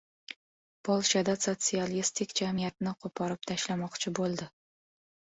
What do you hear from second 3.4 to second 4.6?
tashlamoqchi bo‘ldi.